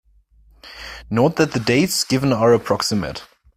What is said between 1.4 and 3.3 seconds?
the dates given are approximate.